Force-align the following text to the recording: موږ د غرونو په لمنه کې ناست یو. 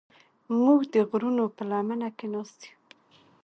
موږ 0.61 0.79
د 0.93 0.95
غرونو 1.09 1.43
په 1.55 1.63
لمنه 1.69 2.09
کې 2.17 2.27
ناست 2.33 2.59
یو. 2.67 2.77